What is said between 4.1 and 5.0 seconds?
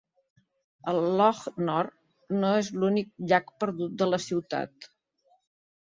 la ciutat.